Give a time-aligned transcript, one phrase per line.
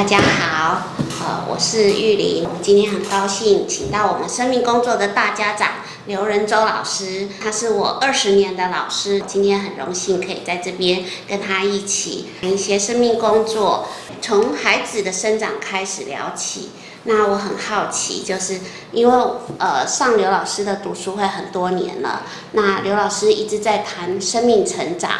[0.00, 0.82] 大家好，
[1.22, 5.72] 呃，我是玉玲，今天很高兴请到我们生命工作的大家长
[6.06, 13.88] 刘仁洲老师，他是我二十年的老师，今天很荣幸可以在这边跟他一起谈一些生命工作，
[14.22, 16.70] 从孩子的生长开始聊起。
[17.04, 18.58] 那我很好奇，就是
[18.92, 19.24] 因为
[19.58, 22.22] 呃上刘老师的读书会很多年了，
[22.52, 25.10] 那刘老师一直在谈生命成长，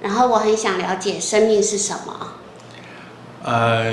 [0.00, 2.28] 然后我很想了解生命是什么。
[3.44, 3.92] 呃，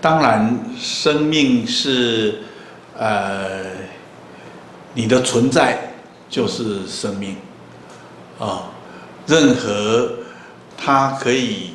[0.00, 2.42] 当然，生命是
[2.96, 3.64] 呃
[4.94, 5.94] 你的存在
[6.28, 7.34] 就是生命
[8.38, 8.62] 啊、哦，
[9.26, 10.12] 任何
[10.76, 11.74] 他可以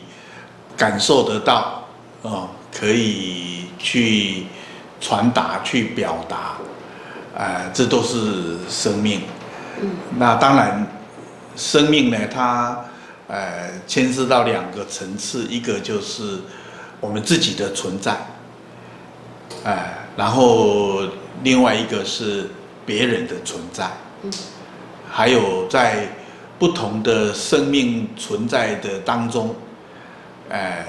[0.78, 1.86] 感受得到
[2.24, 4.46] 啊、哦，可以去
[5.02, 6.38] 传达、去表达，
[7.38, 9.24] 啊、呃，这都是生命。
[9.82, 9.90] 嗯。
[10.18, 10.88] 那当然，
[11.58, 12.80] 生命呢，它。
[13.28, 16.40] 呃，牵涉到两个层次，一个就是
[17.00, 18.12] 我们自己的存在，
[19.64, 21.02] 哎、呃，然后
[21.42, 22.48] 另外一个是
[22.86, 23.90] 别人的存在，
[24.22, 24.32] 嗯，
[25.10, 26.08] 还有在
[26.60, 29.56] 不同的生命存在的当中，
[30.50, 30.86] 呃，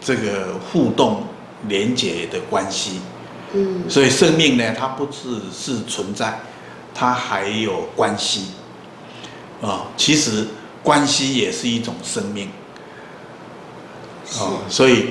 [0.00, 1.24] 这个互动
[1.66, 3.00] 连接的关系，
[3.52, 6.38] 嗯，所以生命呢，它不只是存在，
[6.94, 8.42] 它还有关系，
[9.60, 10.46] 啊、呃，其实。
[10.86, 12.48] 关系也是一种生命，
[14.38, 15.06] 哦，所以，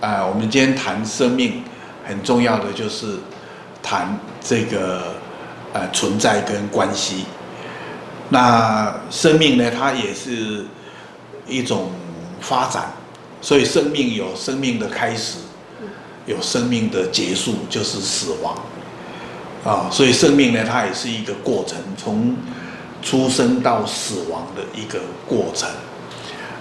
[0.00, 1.64] 啊、呃，我们今天谈生命，
[2.06, 3.16] 很重要的就是
[3.82, 5.16] 谈这个
[5.72, 7.24] 呃存在跟关系。
[8.28, 10.64] 那生命呢，它也是
[11.48, 11.90] 一种
[12.40, 12.92] 发展，
[13.40, 15.38] 所以生命有生命的开始，
[16.26, 18.54] 有生命的结束，就是死亡，
[19.64, 22.36] 啊、哦，所以生命呢，它也是一个过程，从。
[23.06, 25.68] 出生到死亡的一个过程，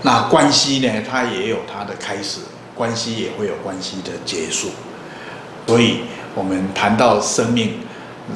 [0.03, 1.01] 那关系呢？
[1.09, 2.41] 它也有它的开始，
[2.75, 4.69] 关系也会有关系的结束。
[5.65, 6.01] 所以，
[6.35, 7.79] 我们谈到生命，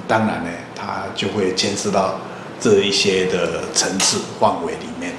[0.08, 2.16] 当然呢，它就会牵涉到
[2.60, 5.14] 这一些的层次范围里面。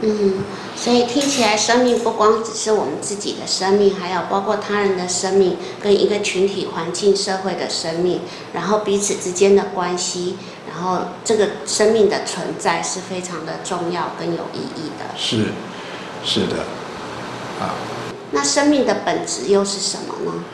[0.00, 0.44] 嗯，
[0.76, 8.20] 所以听起来，生命不光只是我们自己的生命，还有包括他人的生命，跟一个群体、环境、社会的生命，
[8.52, 10.36] 然后彼此之间的关系。
[10.78, 15.06] 然后，这个生命的存在是非常的重要跟有意义的。
[15.16, 15.46] 是，
[16.24, 16.58] 是的，
[17.60, 17.74] 啊。
[18.30, 20.44] 那生命的本质又是什么呢？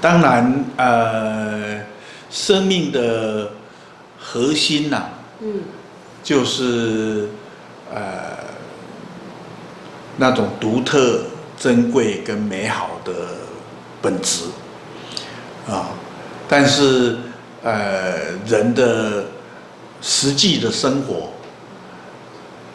[0.00, 1.82] 当然，呃，
[2.30, 3.52] 生命的
[4.18, 5.60] 核心呐、啊，嗯，
[6.24, 7.28] 就是
[7.94, 8.00] 呃
[10.16, 13.12] 那种独特、珍贵跟美好的
[14.02, 14.46] 本质
[15.68, 15.90] 啊，
[16.48, 17.18] 但是。
[17.62, 19.24] 呃，人的
[20.00, 21.30] 实际的生活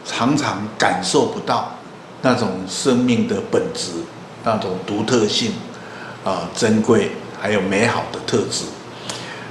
[0.05, 1.77] 常常感受不到
[2.21, 3.91] 那种生命的本质，
[4.43, 5.51] 那种独特性
[6.23, 7.11] 啊、呃，珍贵
[7.41, 8.63] 还有美好的特质。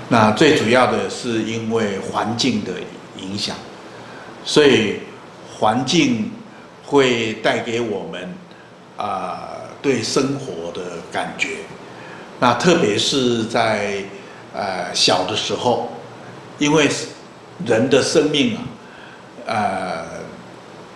[0.09, 2.73] 那最主要的是因为环境的
[3.21, 3.55] 影响，
[4.45, 5.01] 所以
[5.59, 6.31] 环境
[6.85, 8.35] 会带给我们
[8.97, 9.49] 啊、
[9.83, 10.81] 对生活的
[11.13, 11.59] 感觉。
[12.41, 14.03] 那特别是在
[14.59, 15.91] 呃，小的时候，
[16.59, 16.89] 因为
[17.67, 18.65] 人的生命啊，
[19.45, 20.07] 呃，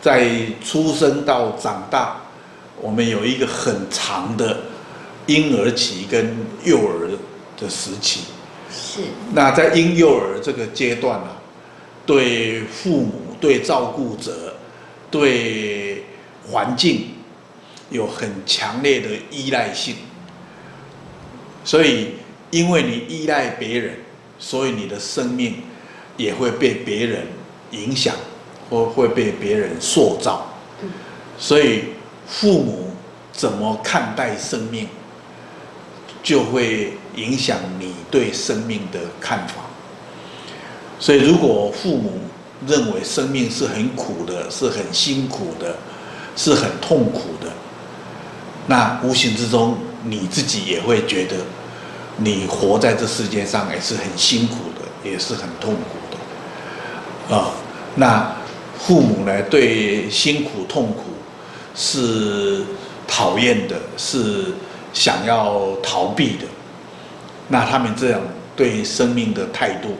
[0.00, 0.30] 在
[0.64, 2.22] 出生到长大，
[2.80, 4.60] 我们有一个很长的
[5.26, 6.34] 婴儿期跟
[6.64, 7.10] 幼儿
[7.58, 8.20] 的时期。
[8.72, 9.02] 是。
[9.34, 11.28] 那在婴幼儿这个阶段呢，
[12.06, 14.54] 对父母、对照顾者、
[15.10, 16.06] 对
[16.50, 17.08] 环境
[17.90, 19.96] 有很强烈的依赖性，
[21.62, 22.14] 所以。
[22.50, 23.94] 因为你依赖别人，
[24.38, 25.54] 所以你的生命
[26.16, 27.26] 也会被别人
[27.70, 28.14] 影响，
[28.68, 30.46] 或会被别人塑造。
[31.38, 31.84] 所以
[32.26, 32.90] 父母
[33.32, 34.88] 怎么看待生命，
[36.22, 39.54] 就会影响你对生命的看法。
[40.98, 42.18] 所以如果父母
[42.66, 45.78] 认为生命是很苦的，是很辛苦的，
[46.34, 47.52] 是很痛苦的，
[48.66, 51.36] 那无形之中你自己也会觉得。
[52.16, 55.96] 你活在这世界上也是很辛苦的，也是很痛苦
[57.30, 57.50] 的，啊，
[57.94, 58.36] 那
[58.78, 61.04] 父母呢，对辛苦痛苦
[61.74, 62.62] 是
[63.08, 64.52] 讨厌的，是
[64.92, 66.44] 想要逃避的，
[67.48, 68.20] 那他们这样
[68.54, 69.96] 对生命的态度，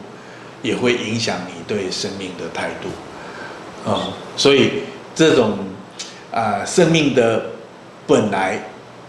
[0.61, 4.83] 也会影响你对生命的态度，啊，所以
[5.15, 5.57] 这种
[6.31, 7.45] 啊生命的
[8.05, 8.63] 本来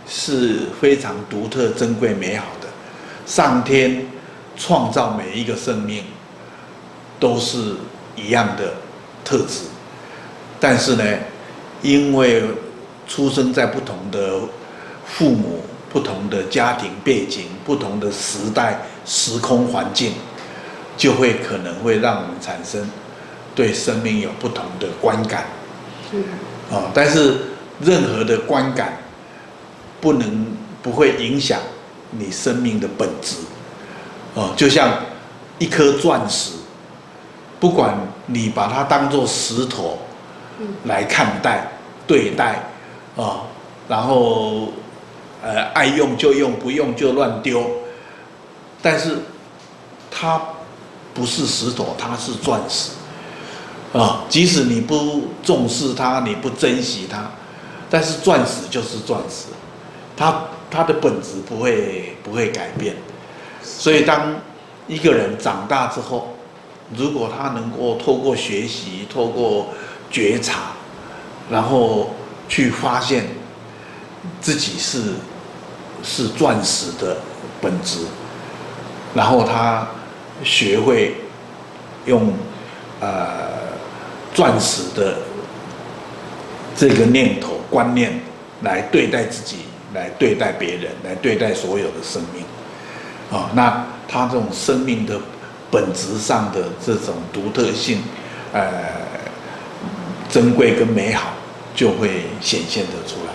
[0.09, 2.47] 是非常独特、珍贵、美好。
[3.27, 4.07] 上天
[4.57, 6.05] 创造每一个生命
[7.19, 7.77] 都是
[8.17, 8.75] 一样的
[9.25, 9.65] 特质，
[10.61, 11.05] 但是呢，
[11.83, 12.43] 因为
[13.07, 14.41] 出生在不同的
[15.07, 20.13] 父母不同的家庭背景、不同的时代时空环境，
[20.97, 22.91] 就会可能会让我们产生
[23.55, 25.45] 对生命有不同的观感。
[26.13, 26.25] 嗯。
[26.71, 27.37] 啊，但是
[27.81, 28.99] 任何的观感
[30.01, 30.47] 不能
[30.83, 31.61] 不会影响
[32.13, 33.37] 你生命的本质。
[34.35, 34.89] 哦，就像
[35.59, 36.53] 一颗钻石，
[37.61, 37.95] 不管
[38.27, 39.99] 你把它当做石头
[40.85, 41.69] 来看待、
[42.07, 42.65] 对待，
[43.15, 43.43] 啊，
[43.89, 44.73] 然后
[45.43, 47.63] 呃爱用就用，不用就乱丢，
[48.81, 49.19] 但是
[50.11, 50.41] 它
[51.13, 52.93] 不是石头，它是钻石，
[53.93, 57.31] 啊，即使你不重视它，你不珍惜它，
[57.91, 59.49] 但是钻石就是钻石，
[60.17, 62.97] 它它的本质不会不会改变。
[63.63, 64.35] 所以，当
[64.89, 66.37] 一个人长大之后，
[66.97, 69.69] 如果他能够透过学习、透过
[70.11, 70.73] 觉察，
[71.51, 72.15] 然后
[72.49, 73.27] 去发现
[74.41, 75.15] 自己是
[76.03, 77.19] 是钻石的
[77.61, 78.07] 本质，
[79.15, 79.87] 然后他
[80.43, 81.15] 学会
[82.07, 82.33] 用
[83.01, 83.51] 呃
[84.35, 85.19] 钻石的
[86.77, 88.21] 这个念头观念
[88.63, 89.59] 来对待自己，
[89.95, 92.45] 来对待别人，来对待所有的生命。
[93.31, 95.19] 啊，那他这种生命的
[95.71, 98.03] 本质上的这种独特性，
[98.53, 98.71] 呃，
[100.29, 101.31] 珍贵跟美好
[101.75, 103.33] 就会显现得出来。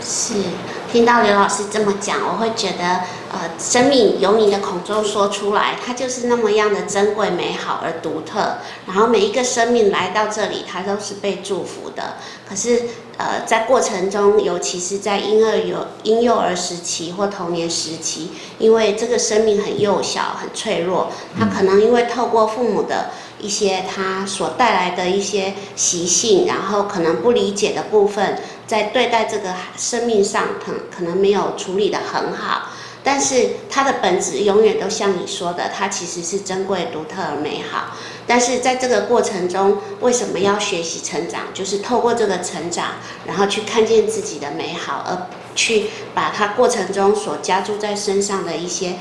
[0.00, 0.34] 是，
[0.90, 3.00] 听到刘老师这么讲，我会觉得，
[3.30, 8.56] 呃，生命由你的口中说出来，它就是那么样的珍贵、美好而独特。
[8.86, 12.14] 然后每一个生命来到这里，它都是被祝福的。
[12.48, 12.84] 可是，
[13.18, 21.08] 呃，在过程中，尤其是在婴儿有婴幼儿时期或童年时期，因为这个生命很幼小、很脆弱，
[21.38, 32.68] 他可能因为透过父母的一些他所带来的一些习性，然后可能不理解的部分，在对待这个生命上，可可能没有处理得很好。
[33.02, 37.96] 但是它的本质永远都像你说的，它其实是珍贵、独特而美好。
[38.26, 41.44] 但是在这个过程中，为什么要学习成长？
[41.54, 48.96] 就是透过这个成长，然后去看见自己的美好，而去把它过程中所加注在身上的一些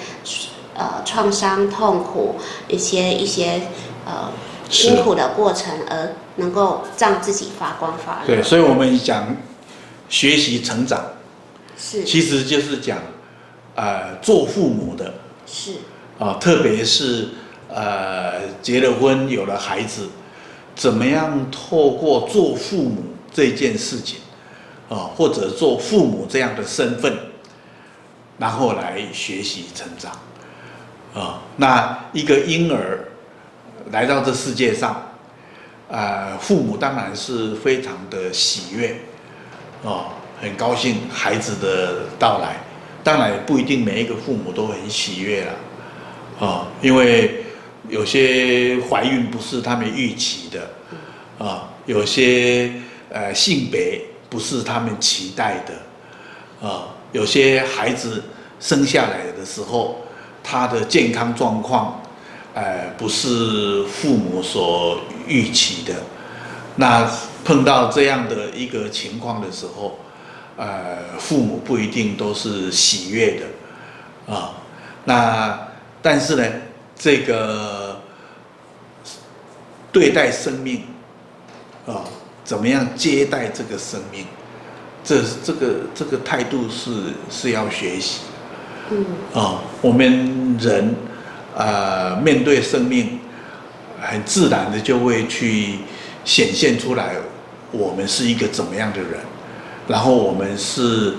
[0.74, 2.36] 呃创伤、痛苦、
[2.70, 3.64] 一些一些
[4.06, 4.32] 呃
[4.70, 8.36] 辛苦的过程，而能够让自己发光发热。
[8.36, 9.36] 对，所以我们讲
[10.10, 11.04] 学习成长，
[11.78, 12.98] 是，其实就是讲。
[13.80, 15.14] 呃，做父母的
[15.46, 15.74] 是
[16.18, 17.28] 啊，特别是
[17.70, 20.10] 呃结了婚有了孩子，
[20.76, 24.18] 怎么样透过做父母这件事情
[24.90, 27.20] 啊，或者做父母这样的身份，
[28.40, 30.12] 然后来学习成长
[31.14, 31.44] 啊。
[31.58, 33.10] 那一个婴儿
[33.92, 35.12] 来到这世界上，
[35.88, 39.02] 呃，父母当然是非常的喜悦
[39.88, 40.10] 啊，
[40.42, 42.58] 很高兴孩子的到来。
[43.04, 47.46] 当然不一定每一个父母都很喜悦了，啊，因为
[47.88, 50.70] 有些怀孕不是他们预期的，
[51.40, 52.70] 啊，有些
[53.10, 58.22] 呃性别不是他们期待的，啊，有些孩子
[58.60, 60.02] 生下来的时候，
[60.44, 62.02] 他的健康状况，
[62.54, 65.94] 呃，不是父母所预期的，
[66.76, 67.10] 那
[67.48, 69.98] 碰到这样的一个情况的时候。
[70.60, 74.54] 呃，父母不一定都是喜悦的，啊，
[75.06, 75.68] 那
[76.02, 76.44] 但是呢，
[76.98, 78.02] 这个
[79.92, 80.82] 对待生命，
[81.86, 82.02] 啊，
[82.44, 84.26] 怎么样接待这个生命，
[85.04, 88.22] 这这个这个态度是是要学习，
[88.90, 90.96] 嗯，啊，我们人
[91.56, 93.20] 啊，面对生命，
[94.02, 95.76] 很自然的就会去
[96.26, 97.14] 显现出来，
[97.72, 99.20] 我们是一个怎么样的人。
[99.88, 101.16] 然后我们是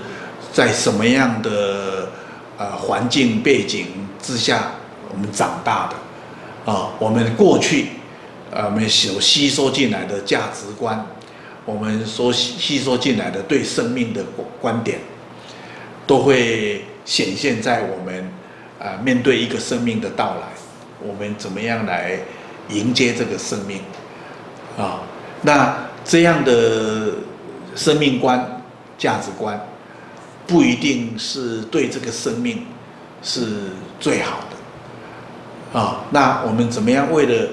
[0.53, 2.09] 在什么样的
[2.57, 3.87] 呃环境背景
[4.21, 4.73] 之下
[5.11, 6.91] 我们长大的啊？
[6.99, 7.87] 我们过去
[8.51, 11.03] 呃我们所吸收进来的价值观，
[11.65, 14.23] 我们所吸收进来的对生命的
[14.61, 14.99] 观点，
[16.05, 18.31] 都会显现在我们
[18.79, 20.47] 啊面对一个生命的到来，
[21.01, 22.19] 我们怎么样来
[22.69, 23.81] 迎接这个生命
[24.77, 25.01] 啊？
[25.41, 27.11] 那这样的
[27.75, 28.55] 生命观。
[28.99, 29.57] 价值观
[30.45, 32.65] 不一定是对这个生命
[33.23, 36.03] 是最好的啊。
[36.11, 37.47] 那我们怎么样为了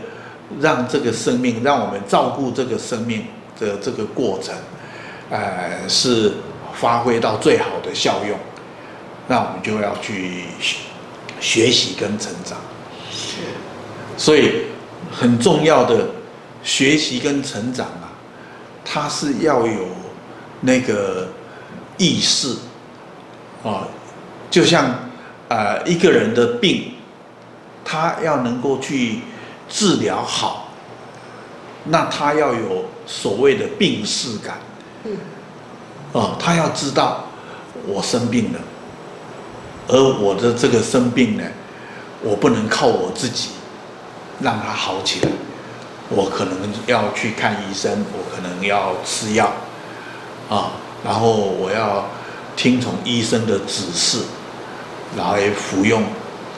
[0.60, 3.26] 让这个生命，让我们照顾这个生命
[3.60, 4.52] 的这个过程，
[5.30, 6.32] 呃，是
[6.74, 8.36] 发挥到最好的效用，
[9.28, 10.46] 那我们就要去
[11.38, 12.58] 学习跟成长。
[13.08, 13.36] 是，
[14.16, 14.62] 所以
[15.12, 16.08] 很重要的
[16.64, 18.05] 学习跟成长啊，
[18.88, 19.88] 它是要有。
[20.62, 21.28] 那个
[21.98, 22.56] 意识，
[23.62, 23.86] 哦，
[24.50, 25.10] 就像
[25.48, 26.94] 呃一个人的病，
[27.84, 29.20] 他要能够去
[29.68, 30.68] 治疗好，
[31.84, 34.56] 那他要有所谓的病视感。
[35.04, 35.18] 嗯。
[36.12, 37.26] 哦，他要知道
[37.86, 38.58] 我生病了，
[39.88, 41.44] 而我的这个生病呢，
[42.22, 43.50] 我不能靠我自己
[44.40, 45.30] 让他好起来，
[46.08, 49.52] 我可能要去看医生，我可能要吃药，
[50.48, 50.72] 啊，
[51.04, 52.06] 然后我要
[52.56, 54.20] 听从医生的指示
[55.16, 56.04] 来服用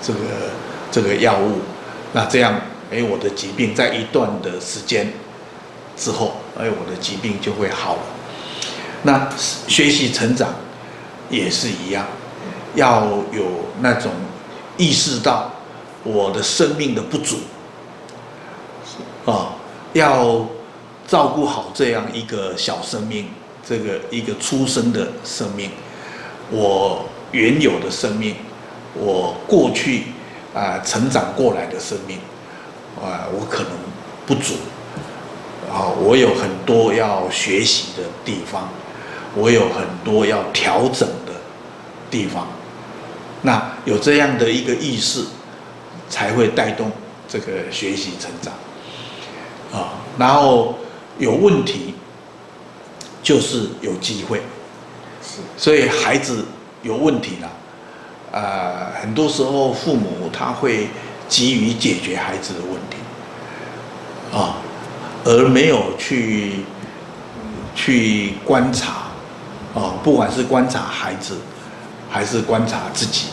[0.03, 0.19] 这个
[0.91, 1.61] 这个药物，
[2.13, 2.61] 那这样，
[2.93, 5.13] 哎，我的疾病在一段的时间
[5.97, 8.03] 之后，哎，我的疾病就会好了。
[9.03, 9.29] 那
[9.67, 10.55] 学习成长
[11.31, 12.05] 也是一样，
[12.75, 13.45] 要有
[13.81, 14.13] 那种
[14.77, 15.51] 意识到
[16.05, 17.39] 我的生命的不足，
[19.31, 19.53] 啊，
[19.93, 20.47] 要
[21.07, 23.29] 照顾好这样一个小生命，
[23.63, 25.71] 这个一个出生的生命，
[26.51, 28.37] 我原有的生命，
[28.95, 30.05] 我过去
[30.55, 32.19] 啊成长过来的生命，
[32.97, 33.73] 啊，我可能
[34.27, 34.55] 不足，
[35.71, 38.69] 啊，我有很多要学习的地方。
[39.35, 41.33] 我有很多要调整的
[42.11, 42.49] 地方，
[43.43, 45.23] 那有这样的一个意识，
[46.09, 46.91] 才会带动
[47.29, 48.55] 这个学习成长
[49.73, 49.95] 啊。
[50.19, 50.75] 然后
[51.19, 51.95] 有问题，
[53.23, 54.43] 就是有机会。
[55.57, 56.45] 所以孩子
[56.83, 57.51] 有问题了，
[58.33, 60.89] 呃，很多时候父母他会
[61.29, 64.57] 急于解决孩子的问题，啊，
[65.25, 66.65] 而没有去
[67.75, 69.05] 去观察。
[69.75, 71.37] 啊，不管是观察孩子，
[72.11, 73.27] 还是观察自己，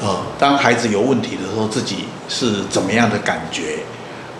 [0.00, 3.80] 哦，当孩子有问题的时候，自己是怎么样的感觉，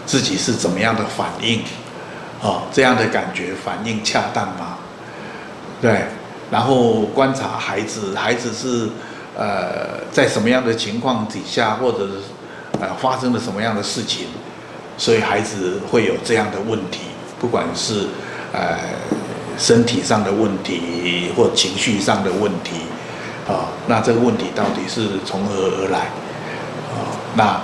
[0.07, 1.63] 自己是怎么样的反应，
[2.41, 4.79] 哦，这样的感觉反应恰当吗？
[5.83, 6.07] 对，
[6.51, 8.89] 然后观察孩子，孩子是
[9.37, 12.09] 呃在什么样的情况底下，或者
[12.81, 14.29] 呃发生了什么样的事情，
[14.97, 17.01] 所以孩子会有这样的问题，
[17.41, 18.07] 不管是
[18.53, 18.79] 呃。
[19.59, 22.73] 身体上的问题或情绪上的问题，
[23.49, 26.01] 啊，那这个问题到底是从何而来？
[26.93, 27.59] 啊，那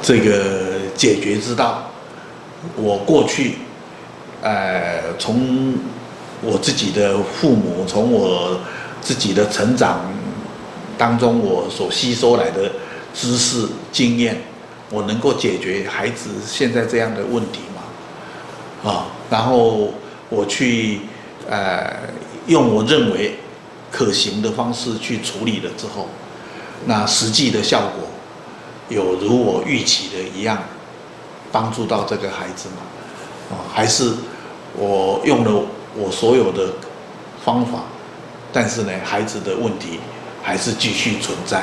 [0.00, 0.65] 这个
[0.96, 1.90] 解决之道，
[2.76, 3.56] 我过去，
[4.42, 5.74] 呃，从
[6.42, 8.58] 我自己的父母，从我
[9.00, 10.00] 自己的成长
[10.96, 12.72] 当中，我所吸收来的
[13.14, 14.40] 知识经验，
[14.90, 18.90] 我能够解决孩子现在这样的问题吗？
[18.90, 19.92] 啊，然后
[20.28, 21.00] 我去。
[21.48, 21.88] 呃，
[22.48, 23.36] 用我认为
[23.88, 26.08] 可行的方式去处理了之后，
[26.86, 28.08] 那实际的效果
[28.88, 30.58] 有如我预期的一样，
[31.56, 32.82] 帮助到这个孩子吗？
[33.48, 34.12] 啊，还是
[34.76, 35.62] 我用了
[35.94, 36.68] 我所有的
[37.42, 37.78] 方法，
[38.52, 39.98] 但是呢，孩子的问题
[40.42, 41.60] 还是继续存在。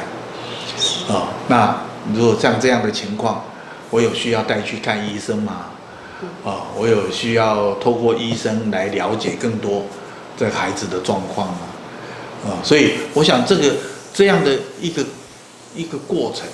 [1.08, 1.78] 啊，那
[2.16, 3.44] 如果像这样的情况，
[3.92, 5.68] 我有需要带去看医生吗？
[6.44, 9.84] 啊，我有需要透过医生来了解更多
[10.36, 11.60] 这孩子的状况吗，
[12.48, 13.76] 啊，所以我想这个
[14.12, 15.06] 这样的一个
[15.76, 16.48] 一个过程，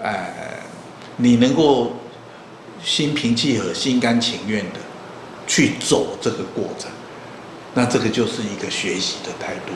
[0.00, 0.60] 哎，
[1.16, 1.90] 你能够
[2.84, 4.80] 心平气和、心甘情愿的
[5.46, 6.90] 去走这个过程，
[7.74, 9.72] 那这个就是一个学习的态度。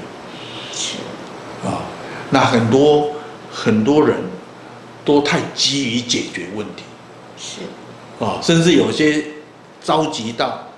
[0.73, 0.97] 是
[1.67, 1.83] 啊，
[2.31, 3.11] 那很多
[3.51, 4.19] 很多人
[5.05, 6.83] 都太急于解决问题。
[7.39, 7.61] 是。
[8.19, 9.25] 哦，甚至有些
[9.83, 10.69] 着急到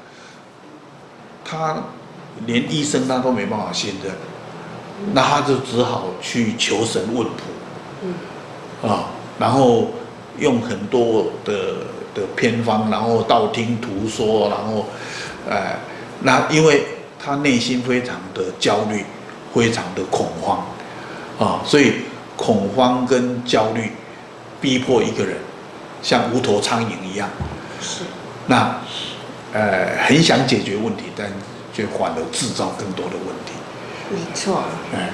[1.45, 1.83] 他
[2.47, 4.13] 连医生他都没办法信任，
[5.13, 7.43] 那他就只好去求神问卜，
[8.03, 9.07] 嗯，啊，
[9.39, 9.93] 然后
[10.39, 11.77] 用很多的
[12.19, 14.87] 的偏方，然后道听途说，然后，
[15.49, 15.79] 哎，
[16.23, 16.85] 那因为
[17.23, 19.05] 他内心非常的焦虑，
[19.55, 20.67] 非常的恐慌，
[21.39, 21.93] 啊，所以
[22.37, 23.93] 恐慌跟焦虑
[24.61, 25.37] 逼迫一个人。
[26.01, 27.29] 像无头苍蝇一样，
[27.81, 28.05] 是，
[28.47, 28.81] 那，
[29.53, 31.27] 呃，很想解决问题，但
[31.75, 33.53] 却反而制造更多的问题。
[34.11, 34.63] 没错。
[34.93, 35.09] 嗯，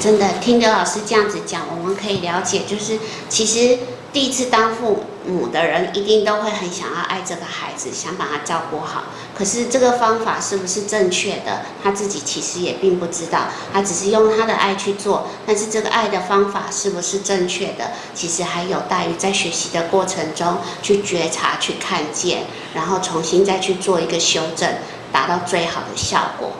[0.00, 3.78] 真的听刘老师这样子讲，我们可以了解，就是其实。
[4.12, 9.04] 第一次当父母的人一定都会很想要爱这个孩子，想把他照顾好。
[9.38, 13.44] 可是这个方法是不是正确的，他自己其实也并不知道。
[13.72, 24.68] 他只是用他的爱去做，但是这个爱的方法是不是正确的，其实还有待于在学习的过程中去觉察、去看见，然后重新再去做一个修正，
[25.12, 26.50] 达到最好的效果。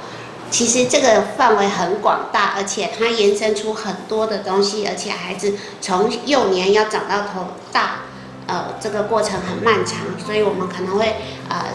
[0.50, 8.00] 其实这个范围很广大，而且它延伸出很多的东西，而且孩子从幼年要长到头大，
[8.46, 11.14] 呃，这个过程很漫长，所以我们可能会
[11.48, 11.66] 呃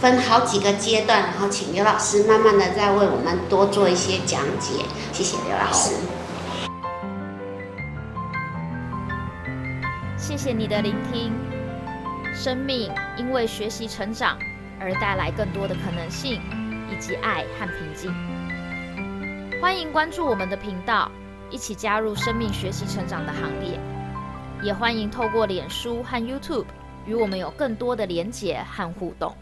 [0.00, 4.84] 分好几个阶段，然后请刘老师慢慢的再为我们多做一些讲解。
[5.12, 5.94] 谢谢刘老师。
[10.18, 11.32] 谢谢你的聆听。
[12.34, 14.36] 生命因为学习成长
[14.80, 16.40] 而带来更多的可能性，
[16.90, 18.12] 以及爱和平静。
[19.60, 21.10] 欢迎关注我们的频道，
[21.50, 23.78] 一起加入生命学习成长的行列。
[24.62, 26.66] 也欢迎透过脸书和 YouTube
[27.06, 29.34] 与我们有更多的连结和互动。